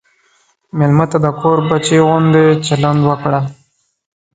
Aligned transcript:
مېلمه 0.77 1.05
ته 1.11 1.17
د 1.25 1.27
کور 1.39 1.57
بچی 1.69 1.97
غوندې 2.05 2.45
چلند 2.65 3.01
وکړه. 3.09 3.41